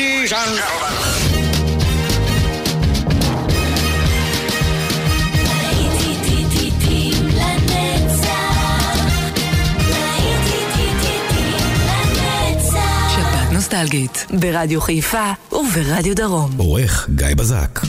ladies 0.00 0.32
and 0.32 0.56
gentlemen. 0.56 1.30
ברדיו 14.40 14.80
חיפה 14.80 15.32
וברדיו 15.52 16.16
דרום. 16.16 16.50
עורך 16.58 17.08
גיא 17.14 17.34
בזק 17.36 17.80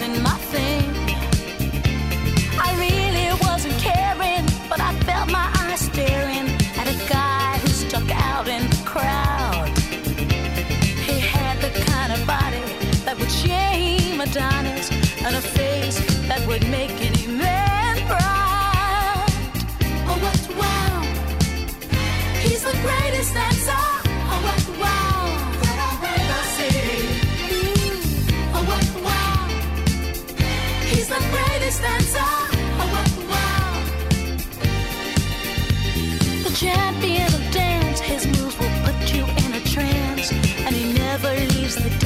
in 0.00 0.22
my 0.22 0.38
face. 0.50 1.01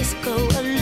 just 0.07 0.23
go 0.23 0.37
alone. 0.37 0.76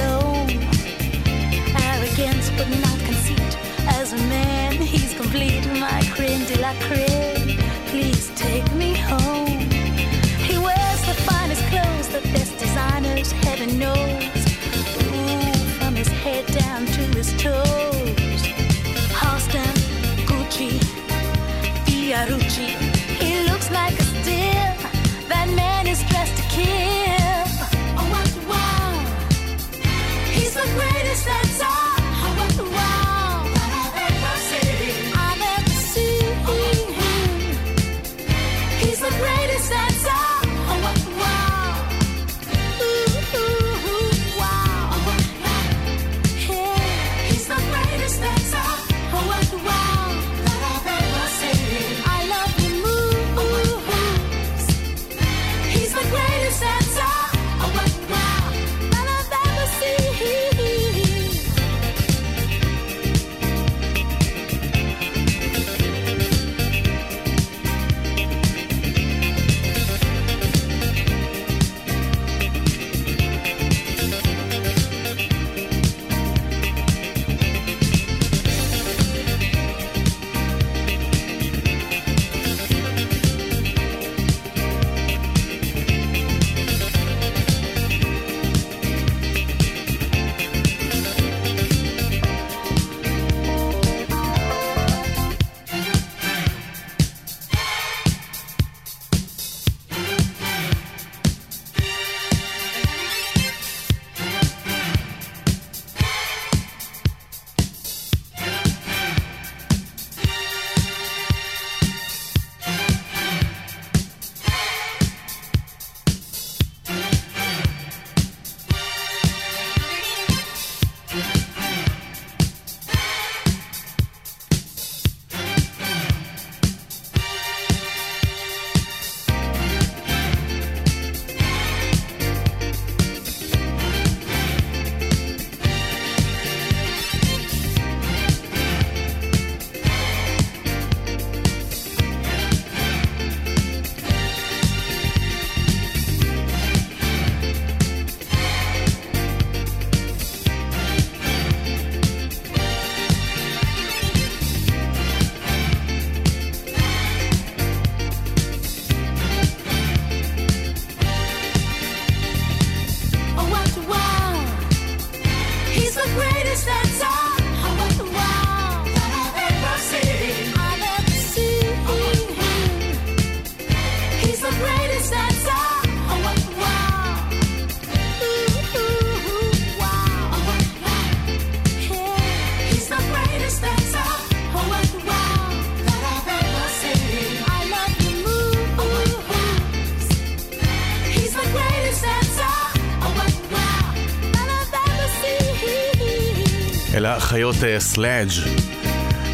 סלאג' 197.81 198.29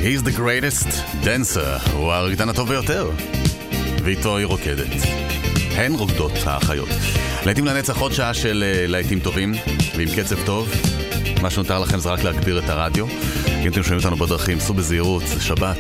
He's 0.01 0.23
the 0.23 0.39
greatest 0.39 0.89
dancer, 1.25 1.93
הוא 1.93 2.13
הרקדן 2.13 2.49
הטוב 2.49 2.69
ביותר. 2.69 3.11
ואיתו 4.05 4.37
היא 4.37 4.47
רוקדת. 4.47 4.87
הן 5.71 5.93
רוקדות, 5.93 6.33
האחיות. 6.45 6.89
להיטים 7.47 7.65
לנצח 7.65 7.99
עוד 7.99 8.13
שעה 8.13 8.35
של 8.35 8.65
אה, 8.67 8.87
להיטים 8.87 9.21
טובים, 9.21 9.55
ועם 9.97 10.09
קצב 10.17 10.47
טוב. 10.47 10.73
מה 11.43 11.51
שנותר 11.51 11.79
לכם 11.79 11.99
זה 11.99 12.09
רק 12.09 12.23
להגביר 12.23 12.59
את 12.59 12.69
הרדיו. 12.69 13.07
אם 13.63 13.69
אתם 13.69 13.83
שומעים 13.83 14.05
אותנו 14.05 14.17
בדרכים, 14.17 14.61
סעו 14.61 14.75
בזהירות, 14.75 15.23
זה 15.27 15.41
שבת. 15.41 15.79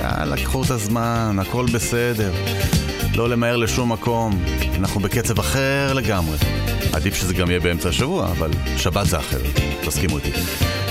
יאללה, 0.00 0.36
קחו 0.36 0.62
את 0.62 0.70
הזמן, 0.70 1.36
הכל 1.40 1.66
בסדר. 1.72 2.32
לא 3.14 3.28
למהר 3.28 3.56
לשום 3.56 3.92
מקום, 3.92 4.44
אנחנו 4.78 5.00
בקצב 5.00 5.38
אחר 5.38 5.92
לגמרי. 5.92 6.36
עדיף 6.92 7.14
שזה 7.14 7.34
גם 7.34 7.50
יהיה 7.50 7.60
באמצע 7.60 7.88
השבוע, 7.88 8.30
אבל 8.30 8.50
שבת 8.76 9.06
זה 9.06 9.18
אחר, 9.18 9.40
תסכימו 9.84 10.16
איתי. 10.16 10.30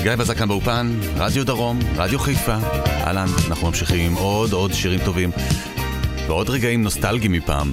גיא 0.08 0.16
בזק 0.16 0.38
כאן 0.38 0.48
באופן, 0.48 1.00
רדיו 1.16 1.46
דרום, 1.46 1.80
רדיו 1.96 2.20
חיפה. 2.20 2.56
אהלן, 2.88 3.28
אנחנו 3.48 3.68
ממשיכים 3.68 4.12
עם 4.12 4.18
עוד 4.18 4.54
עוד 4.54 4.74
שירים 4.74 5.00
טובים 5.06 5.30
ועוד 6.28 6.50
רגעים 6.50 6.84
נוסטלגיים 6.84 7.32
מפעם. 7.32 7.72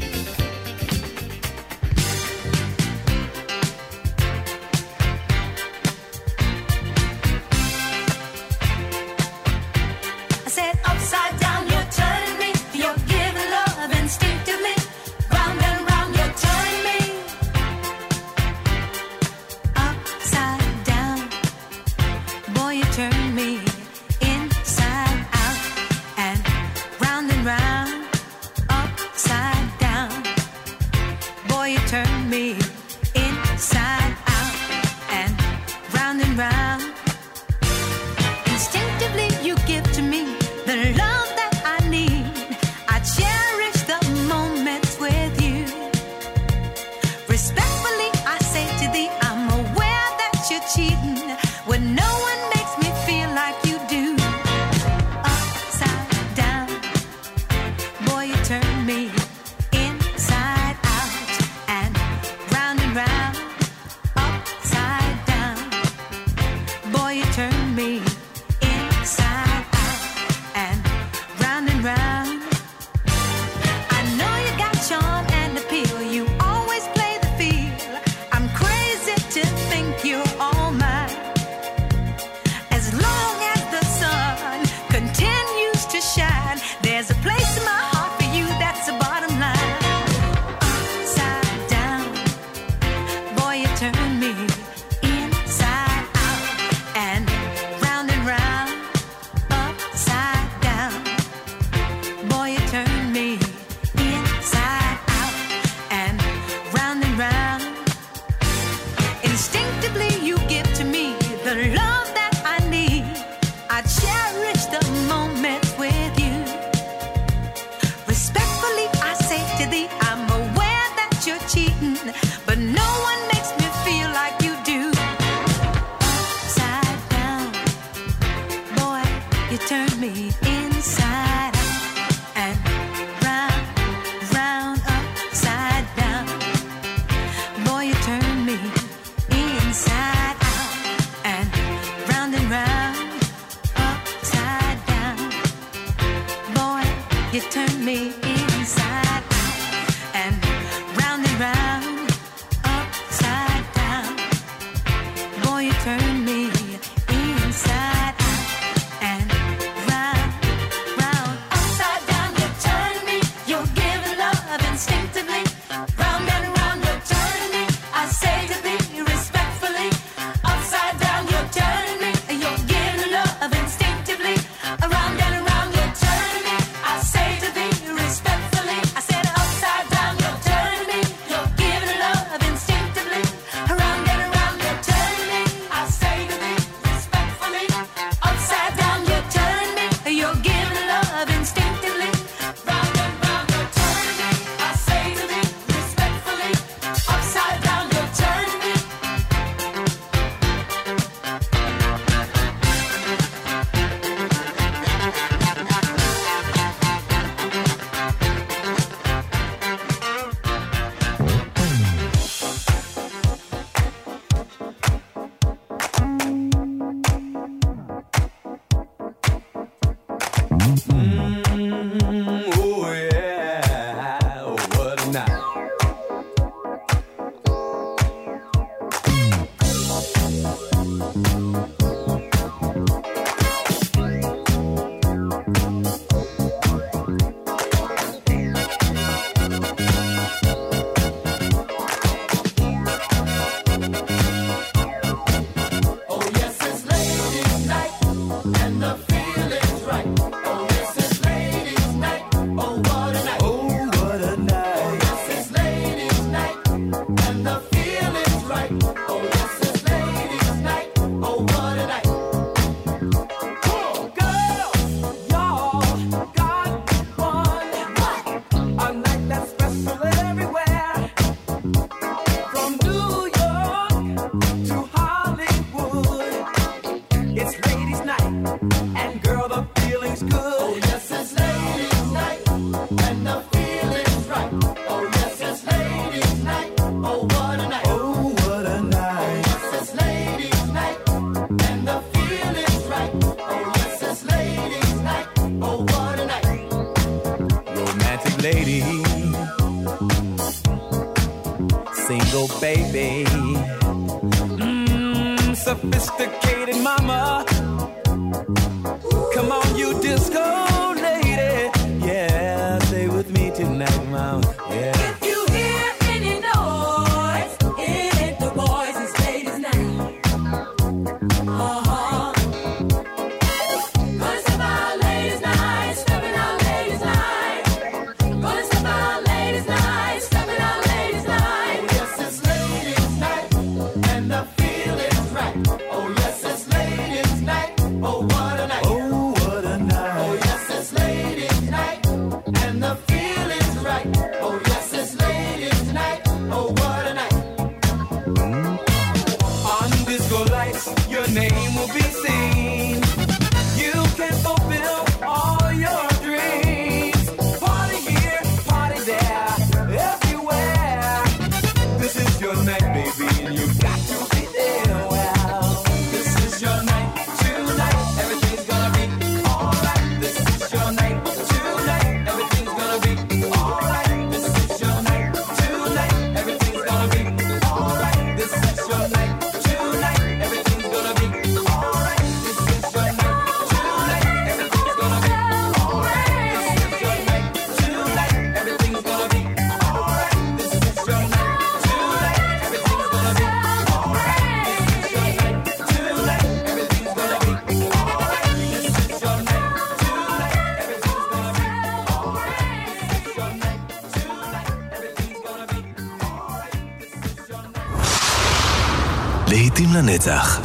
And 129.73 130.01
me 130.01 130.31
feeling's 130.31 130.54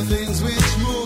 the 0.00 0.14
things 0.14 0.42
which 0.42 0.78
move. 0.78 0.97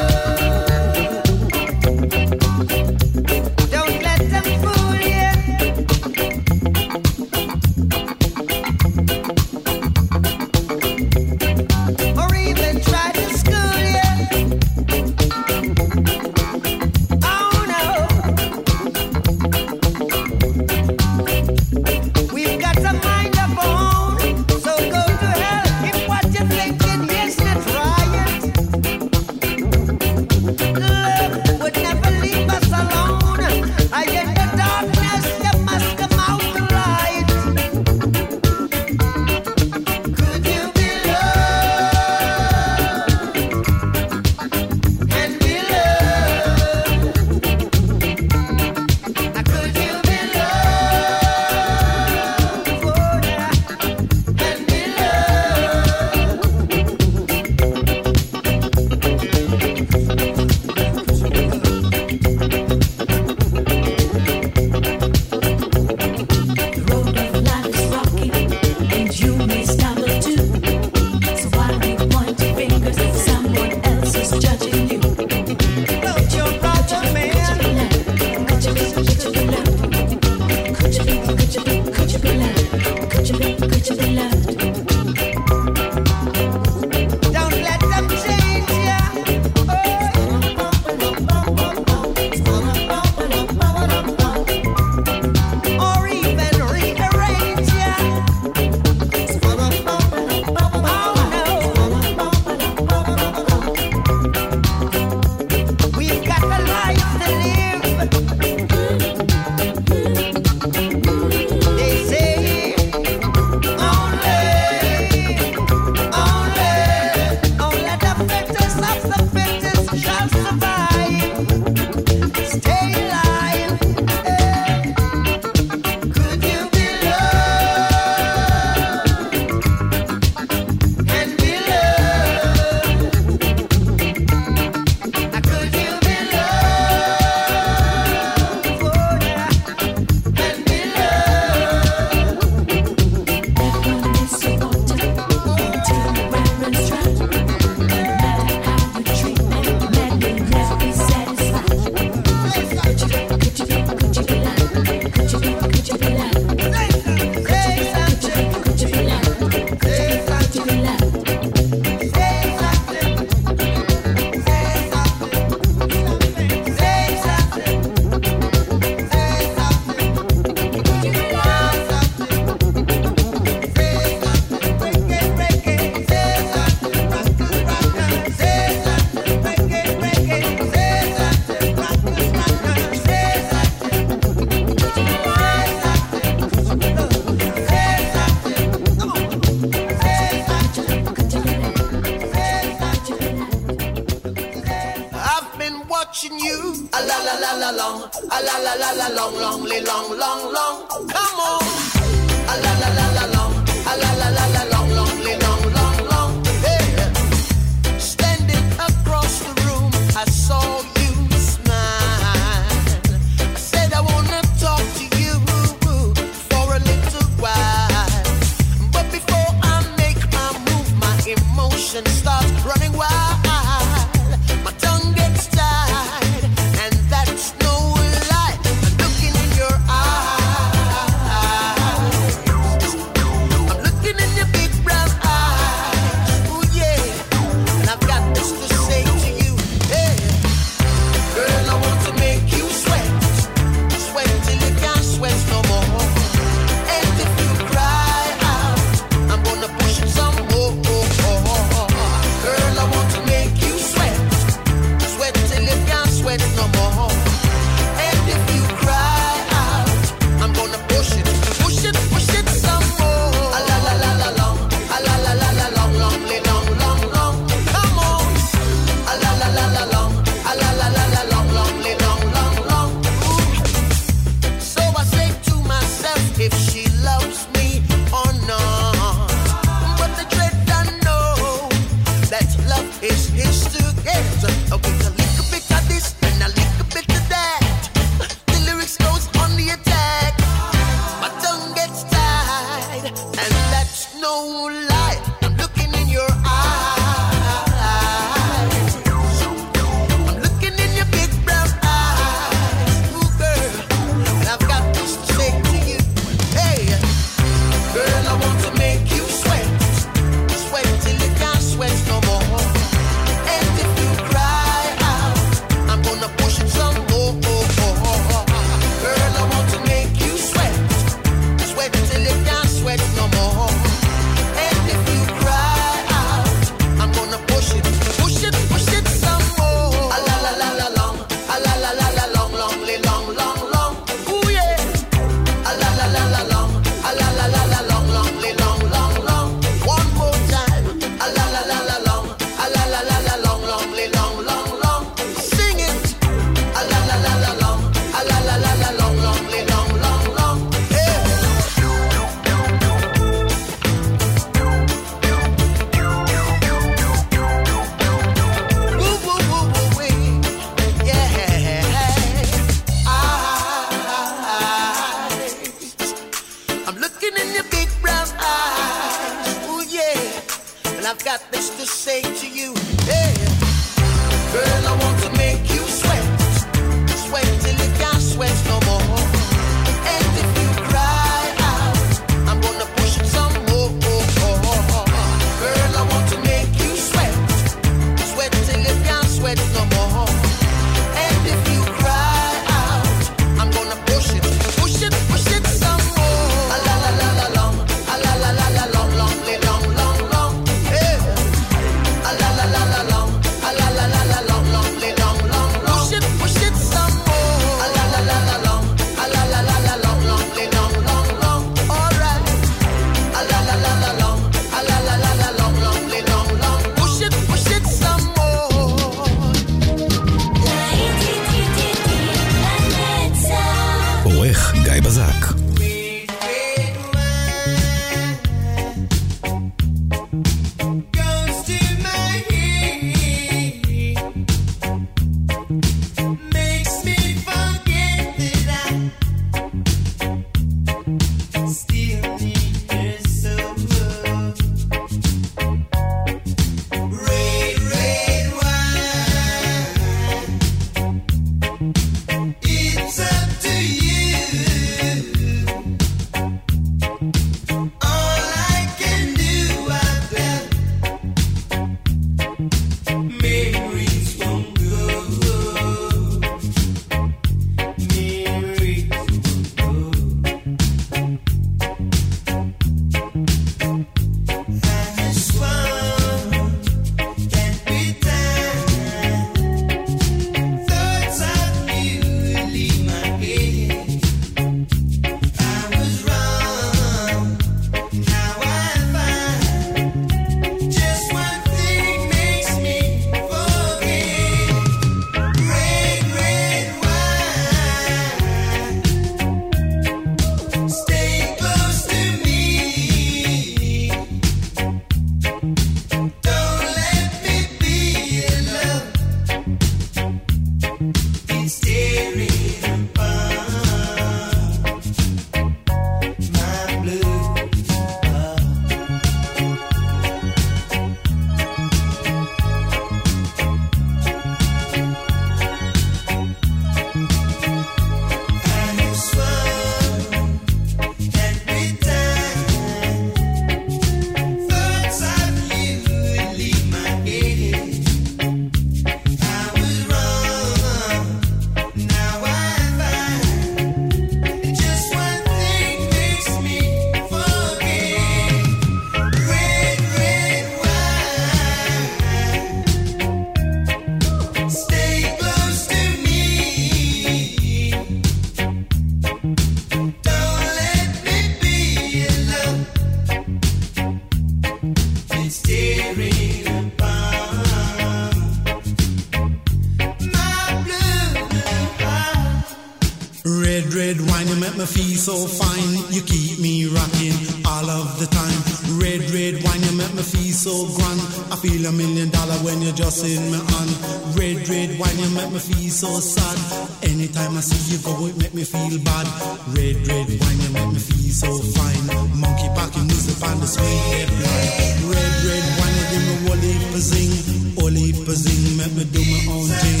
Red, 584.36 584.68
red 584.68 584.98
wine, 584.98 585.18
you 585.18 585.30
make 585.34 585.52
me 585.52 585.58
feel 585.58 585.90
so 585.90 586.20
sad. 586.20 586.58
Anytime 587.02 587.56
I 587.56 587.60
see 587.60 587.94
you 587.94 587.98
go, 588.04 588.26
it 588.26 588.36
make 588.36 588.54
me 588.54 588.64
feel 588.64 588.98
bad. 589.02 589.26
Red, 589.74 589.96
red 590.06 590.28
wine, 590.40 590.60
you 590.60 590.70
make 590.70 590.90
me 590.94 591.00
feel 591.00 591.32
so 591.32 591.50
fine. 591.74 592.06
Monkey 592.38 592.68
packing 592.76 593.06
music 593.06 593.38
on 593.42 593.60
the 593.60 593.66
sweet 593.66 594.02
red 594.12 594.30
wine. 594.30 595.10
Red, 595.10 595.34
red 595.46 595.64
wine, 595.78 595.96
you 595.98 596.06
give 596.12 596.24
me 596.28 596.34
whole 596.48 596.62
heap 596.62 596.94
of 596.94 597.02
zing. 597.02 597.34
Whole 597.78 597.96
heap 597.96 598.28
of 598.28 598.36
zing, 598.36 598.76
make 598.76 598.94
me 598.94 599.04
do 599.08 599.20
my 599.22 599.40
own 599.52 599.68
thing. 599.68 600.00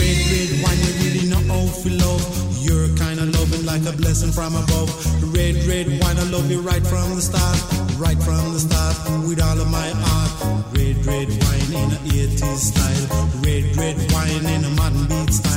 Red, 0.00 0.18
red 0.32 0.50
wine, 0.64 0.80
you 0.84 0.92
really 1.04 1.24
know 1.28 1.42
how 1.50 1.64
to 1.66 1.88
love. 2.02 2.24
You're 2.64 2.88
kind 2.96 3.15
a 3.86 3.92
blessing 3.92 4.32
from 4.32 4.54
above. 4.54 4.90
Red, 5.34 5.54
red 5.64 5.86
wine, 5.86 6.18
I 6.18 6.24
love 6.30 6.50
you 6.50 6.60
right 6.60 6.84
from 6.84 7.14
the 7.14 7.22
start. 7.22 7.58
Right 7.98 8.20
from 8.22 8.52
the 8.52 8.60
start, 8.60 8.96
with 9.26 9.40
all 9.40 9.58
of 9.60 9.70
my 9.70 9.88
heart. 9.94 10.66
Red, 10.72 11.04
red 11.06 11.28
wine 11.28 11.72
in 11.72 11.92
a 11.92 12.00
80s 12.08 12.58
style. 12.70 13.06
Red, 13.42 13.76
red 13.76 13.96
wine 14.12 14.46
in 14.46 14.64
a 14.64 14.70
modern 14.70 15.06
beat 15.06 15.32
style. 15.32 15.55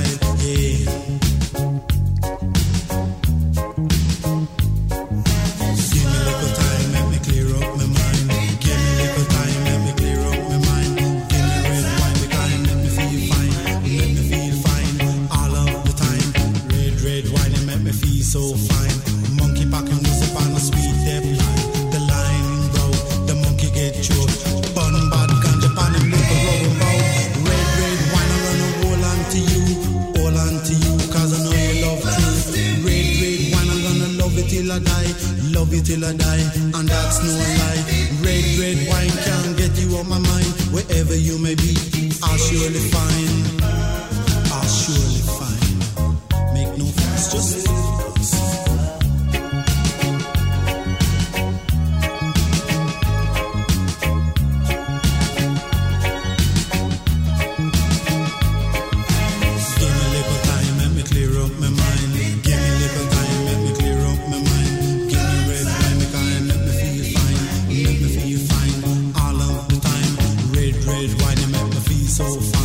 It 35.80 35.86
till 35.86 36.06
I 36.06 36.13
die, 36.13 36.46
and 36.78 36.88
that's 36.88 37.18
no 37.24 37.32
lie. 37.32 37.82
Red, 38.26 38.46
red 38.60 38.80
wine 38.89 39.15
can't 39.26 39.58
get 39.58 39.74
you 39.80 39.98
on 39.98 40.08
my 40.10 40.20
mind, 40.20 40.52
wherever 40.72 41.15
you 41.15 41.38
may 41.38 41.56
be, 41.56 41.76
I'll 42.24 42.38
surely 42.38 42.84
find, 42.96 43.62
I'll 44.52 44.60
ah, 44.60 44.68
surely 44.82 45.24
find. 45.38 46.54
Make 46.54 46.78
no 46.78 46.86
fuss, 46.86 47.32
just 47.32 47.68
Red, 70.99 71.21
wine, 71.21 71.38
it 71.38 71.47
make 71.47 71.63
me 71.63 71.79
feel 71.79 72.07
so 72.07 72.41
fine. 72.41 72.59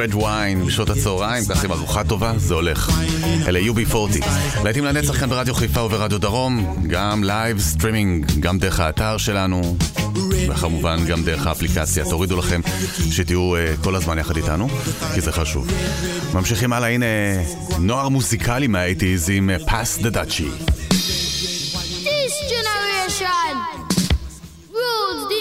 רד 0.00 0.14
רד 0.14 0.22
ויין 0.22 0.66
בשעות 0.66 0.90
הצהריים, 0.90 1.44
ככה 1.44 1.64
עם 1.64 1.72
ארוחה 1.72 2.04
טובה, 2.04 2.32
זה 2.36 2.54
הולך. 2.54 2.90
אלה 3.46 3.60
UB40. 3.60 4.26
להיטים 4.64 4.84
לנצח 4.84 5.20
כאן 5.20 5.28
ברדיו 5.30 5.54
חיפה 5.54 5.82
וברדיו 5.82 6.18
דרום, 6.18 6.76
גם 6.86 7.24
לייב 7.24 7.60
סטרימינג, 7.60 8.32
גם 8.40 8.58
דרך 8.58 8.80
האתר 8.80 9.16
שלנו, 9.16 9.76
וכמובן 10.48 11.04
גם 11.06 11.22
דרך 11.22 11.46
האפליקציה. 11.46 12.04
תורידו 12.04 12.36
לכם 12.36 12.60
שתהיו 13.10 13.56
uh, 13.56 13.84
כל 13.84 13.94
הזמן 13.94 14.18
יחד 14.18 14.36
איתנו, 14.36 14.68
כי 15.14 15.20
זה 15.20 15.32
חשוב. 15.32 15.68
ממשיכים 16.34 16.72
הלאה, 16.72 16.88
הנה 16.88 17.06
נוער 17.78 18.08
מוזיקלי 18.08 18.66
מהאייטיז 18.66 19.30
עם 19.30 19.50
פס 19.66 19.98
דה 19.98 20.10
דאצ'י. 20.10 20.48
Generation 22.52 23.54
rules 24.72 25.22
the. 25.30 25.40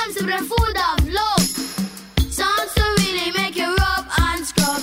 I'm 0.00 0.12
super 0.12 0.42
full 0.50 0.76
of 0.90 0.98
love. 1.20 1.46
Sounds 2.30 2.72
to 2.74 2.84
really 2.98 3.30
make 3.32 3.56
you 3.56 3.74
rub 3.74 4.04
and 4.18 4.46
scrub. 4.46 4.82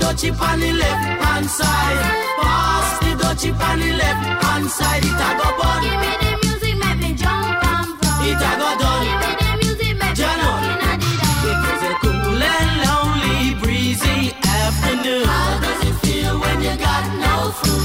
Dutchie 0.00 0.32
on 0.38 0.60
the 0.60 0.72
left 0.72 1.22
hand 1.22 1.46
side. 1.46 2.00
Pass 2.42 2.98
the 2.98 3.10
dutchie 3.22 3.52
on 3.68 3.78
the 3.78 3.92
left 3.92 4.44
hand 4.44 4.70
side. 4.70 5.04
It 5.04 5.12
a 5.12 5.28
go 5.38 5.48
bun. 5.58 5.82
give 5.82 6.00
me 6.00 6.12
the 6.20 6.29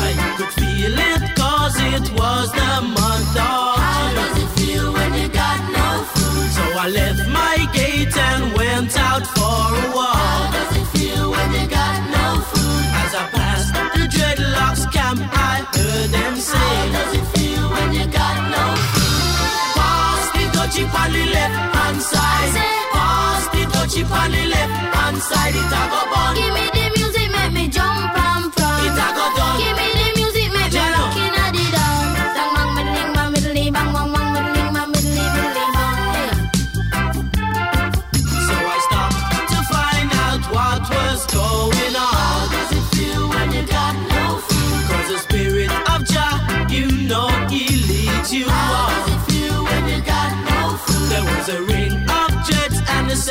I 0.07 0.35
could 0.37 0.53
feel 0.61 0.93
it 1.11 1.35
cause 1.35 1.75
it 1.79 2.05
was 2.13 2.51
the 2.51 2.73
month 2.97 3.35
of 3.49 3.75
How 3.81 4.13
does 4.13 4.35
it 4.43 4.49
feel 4.59 4.93
when 4.93 5.11
you 5.19 5.27
got 5.29 5.59
no 5.79 5.87
food? 6.13 6.47
So 6.57 6.63
I 6.83 6.87
left 6.89 7.23
my 7.29 7.57
gate 7.73 8.15
and 8.15 8.53
went 8.53 8.93
out 8.99 9.25
for 9.35 9.57
a 9.73 9.81
How 9.81 9.95
walk. 9.97 10.53
does 10.53 10.71
it 10.81 10.87
feel 10.95 11.31
when 11.31 11.49
you 11.57 11.65
got 11.79 11.95
no 12.17 12.25
food? 12.49 12.85
As 13.01 13.11
I 13.21 13.23
passed 13.37 13.71
the 13.97 14.05
dreadlocks 14.13 14.83
camp, 14.93 15.19
I 15.51 15.65
heard 15.73 16.09
them 16.17 16.33
How 16.37 16.49
say, 16.49 16.73
does 16.95 17.11
it 17.19 17.25
feel 17.35 17.65
when 17.75 17.89
you 17.97 18.05
got 18.21 18.37
no 18.55 18.63
food? 18.93 19.73
Pass 19.77 20.23
the 20.35 20.43
dutchie 20.55 20.85
on 21.01 21.09
the 21.17 21.25
left 21.35 21.57
hand 21.75 22.01
side. 22.11 22.53
Pass 22.93 23.43
the 23.53 23.61
on 24.21 24.31
the 24.31 24.45
left 24.53 24.77
hand 24.95 25.17
side. 25.29 25.55
It 25.55 25.65
a 25.65 25.83
go 25.89 26.04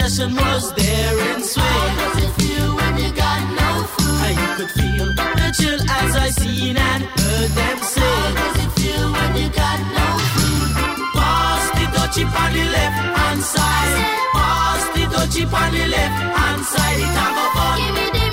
session 0.08 0.34
was 0.34 0.72
there 0.74 1.18
in 1.30 1.40
How 1.40 1.96
does 1.96 2.24
it 2.24 2.32
feel 2.38 2.76
when 2.76 2.98
you 2.98 3.10
got 3.12 3.40
no 3.60 3.70
food? 3.94 4.36
You 4.40 4.48
could 4.56 4.70
feel 4.78 5.06
the 5.40 5.48
chill 5.58 5.80
as 5.80 6.16
I 6.16 6.28
seen 6.30 6.76
and 6.76 7.04
heard 7.04 7.50
them 7.58 7.78
say. 7.78 8.00
How 8.00 8.34
does 8.40 8.64
it 8.64 8.70
feel 8.78 9.06
when 9.16 9.30
you 9.40 9.48
got 9.48 9.80
no 9.98 10.08
food? 10.34 10.70
Pass 11.16 11.64
the 11.76 11.84
dutchie 11.96 12.26
on 12.42 12.50
the 12.52 12.64
left 12.76 12.98
hand 13.16 13.42
side. 13.54 13.96
Pass 14.36 14.82
the 14.94 15.04
dutchie 15.14 15.46
on 15.60 15.72
the 15.72 15.86
left 15.96 16.20
hand 16.36 16.64
side. 16.72 17.00
It 17.00 17.16
a 17.16 17.46
fun. 17.56 17.76
Give 17.80 17.94
me 17.96 18.06
the 18.18 18.23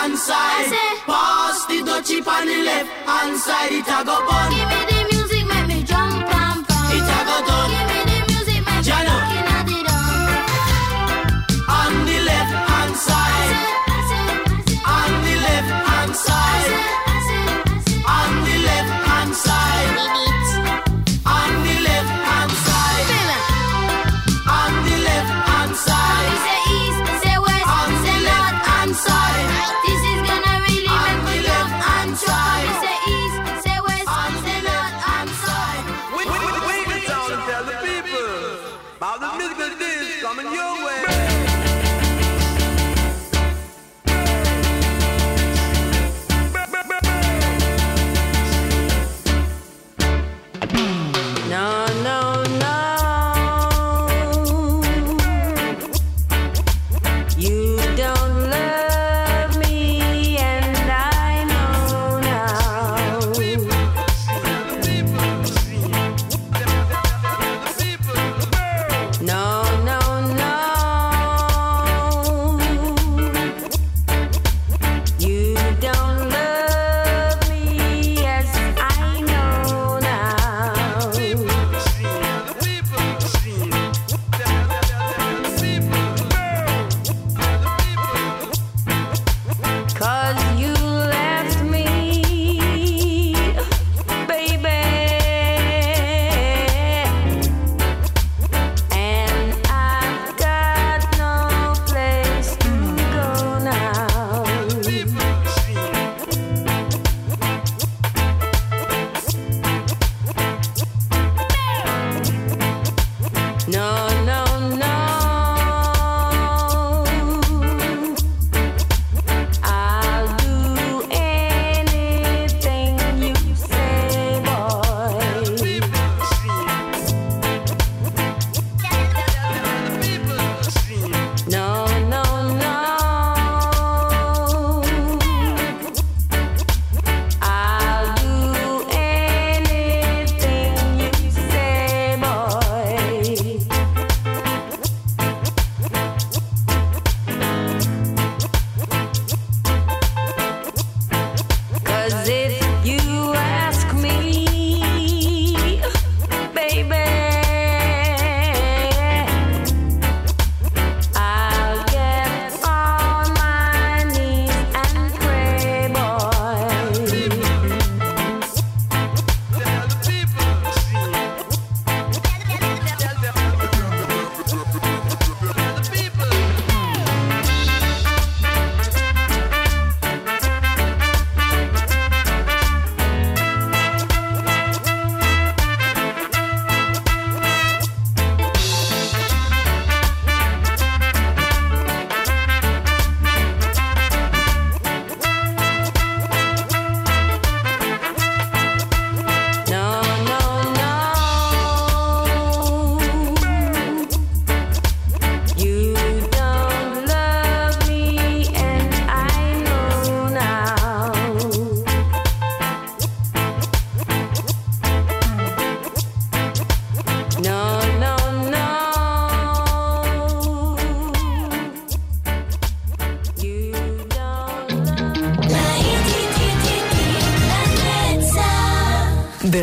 hand 0.00 0.18
side. 0.18 0.72
Pass 1.06 1.66
the 1.66 1.78
dutchie 1.82 2.26
on 2.26 2.46
the 2.46 2.62
left 2.64 2.88
hand 3.08 3.36
side. 3.38 3.72
It 3.72 3.88
a 3.88 4.04
go 4.04 4.16
bun. 4.26 4.99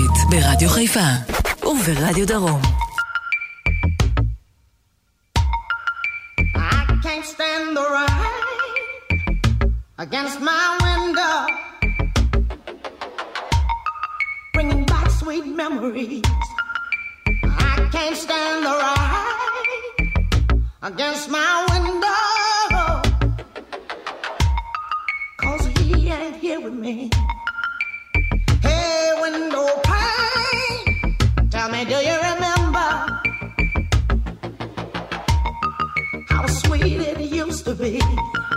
הערבית 0.00 0.30
ברדיו 0.30 0.68
חיפה 0.68 1.00
וברדיו 1.62 2.26
דרום. 2.26 2.62
Against 10.06 10.38
my 10.40 10.66
window, 10.86 11.36
bringing 14.54 14.84
back 14.92 15.08
sweet 15.20 15.46
memories. 15.60 16.22
I 17.72 17.74
can't 17.94 18.16
stand 18.24 18.58
the 18.66 18.74
ride 18.82 20.10
against 20.90 21.24
my 21.36 21.52
window, 21.72 22.22
cause 25.42 25.64
he 25.76 26.08
ain't 26.16 26.36
here 26.44 26.60
with 26.64 26.78
me 26.84 27.10
to 37.70 37.76
be. 37.76 38.49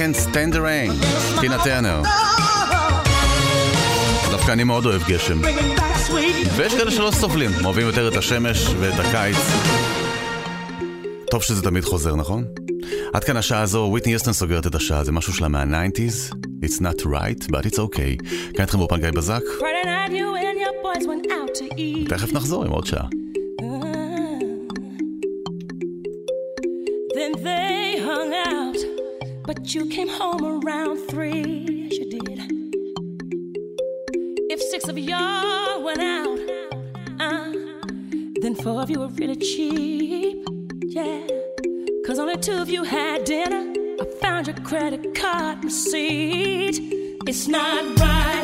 Can't 0.00 0.16
Stand 0.16 0.54
the 0.54 0.58
Rain, 0.58 1.06
טינה 1.40 1.64
טרנר. 1.64 2.02
דווקא 4.30 4.52
אני 4.52 4.64
מאוד 4.64 4.86
אוהב 4.86 5.02
גשם. 5.08 5.38
ויש 6.56 6.74
כאלה 6.74 6.90
שלא 6.90 7.10
סובלים, 7.10 7.50
אוהבים 7.64 7.86
יותר 7.86 8.08
את 8.08 8.16
השמש 8.16 8.66
ואת 8.80 8.94
הקיץ. 8.98 9.36
טוב 11.30 11.42
שזה 11.42 11.62
תמיד 11.62 11.84
חוזר, 11.84 12.16
נכון? 12.16 12.44
עד 13.12 13.24
כאן 13.24 13.36
השעה 13.36 13.60
הזו, 13.60 13.86
וויטני 13.90 14.12
יסטון 14.12 14.32
סוגרת 14.32 14.66
את 14.66 14.74
השעה, 14.74 15.04
זה 15.04 15.12
משהו 15.12 15.32
שלה 15.32 15.48
מה-90's. 15.48 16.34
It's 16.64 16.80
not 16.80 17.02
right, 17.06 17.46
but 17.46 17.66
it's 17.66 17.78
okay. 17.78 18.26
כאן 18.54 18.60
איתכם 18.60 18.78
באופן 18.78 19.00
גיא 19.00 19.10
בזק. 19.10 19.42
תכף 22.08 22.32
נחזור 22.32 22.64
עם 22.64 22.70
עוד 22.70 22.86
שעה. 22.86 23.04
You 29.72 29.86
came 29.86 30.08
home 30.08 30.64
around 30.64 30.98
three, 31.08 31.88
yes, 31.88 31.98
you 32.00 32.10
did. 32.10 32.40
If 34.50 34.60
six 34.60 34.88
of 34.88 34.98
y'all 34.98 35.84
went 35.84 36.00
out, 36.00 36.38
uh, 37.20 37.52
then 38.40 38.56
four 38.56 38.82
of 38.82 38.90
you 38.90 38.98
were 38.98 39.06
really 39.06 39.36
cheap, 39.36 40.44
yeah. 40.82 41.24
Cause 42.04 42.18
only 42.18 42.36
two 42.38 42.60
of 42.60 42.68
you 42.68 42.82
had 42.82 43.22
dinner. 43.22 43.72
I 44.00 44.04
found 44.20 44.48
your 44.48 44.56
credit 44.56 45.14
card 45.14 45.62
receipt. 45.62 46.80
It's 47.28 47.46
not 47.46 48.00
right. 48.00 48.39